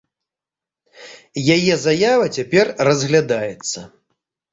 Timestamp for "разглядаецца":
2.89-3.79